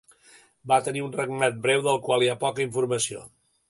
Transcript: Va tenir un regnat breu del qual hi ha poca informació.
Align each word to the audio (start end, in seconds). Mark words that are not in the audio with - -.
Va 0.71 0.79
tenir 0.87 1.03
un 1.09 1.13
regnat 1.19 1.61
breu 1.69 1.87
del 1.91 2.03
qual 2.09 2.27
hi 2.29 2.33
ha 2.35 2.41
poca 2.49 2.69
informació. 2.71 3.27